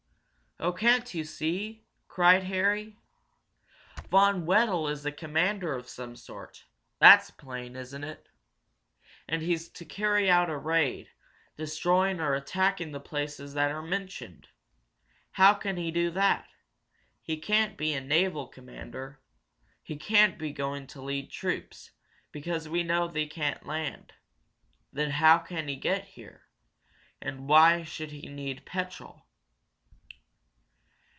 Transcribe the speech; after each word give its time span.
"Oh, 0.63 0.71
can't 0.71 1.11
you 1.15 1.23
see?" 1.23 1.87
cried 2.07 2.43
Harry. 2.43 2.95
"Von 4.11 4.45
Wedel 4.45 4.89
is 4.89 5.03
a 5.07 5.11
commander 5.11 5.73
of 5.73 5.89
some 5.89 6.15
sort 6.15 6.65
that's 6.99 7.31
plain, 7.31 7.75
isn't 7.75 8.03
it? 8.03 8.29
And 9.27 9.41
he's 9.41 9.69
to 9.69 9.85
carry 9.85 10.29
out 10.29 10.51
a 10.51 10.57
raid, 10.57 11.09
destroying 11.57 12.19
or 12.19 12.35
attacking 12.35 12.91
the 12.91 12.99
places 12.99 13.55
that 13.55 13.71
are 13.71 13.81
mentioned! 13.81 14.49
How 15.31 15.55
can 15.55 15.77
he 15.77 15.89
do 15.89 16.11
that? 16.11 16.47
He 17.23 17.37
can't 17.37 17.75
be 17.75 17.93
a 17.95 17.99
naval 18.01 18.47
commander. 18.47 19.19
He 19.81 19.95
can't 19.97 20.37
be 20.37 20.51
going 20.51 20.85
to 20.93 21.01
lead 21.01 21.31
troops, 21.31 21.89
because 22.31 22.69
we 22.69 22.83
know 22.83 23.07
they 23.07 23.25
can't 23.25 23.65
land. 23.65 24.13
Then 24.93 25.09
how 25.09 25.39
can 25.39 25.67
he 25.67 25.75
get 25.75 26.03
here? 26.09 26.43
And 27.19 27.49
why 27.49 27.81
should 27.81 28.11
he 28.11 28.29
need 28.29 28.63
petrol?" 28.63 29.25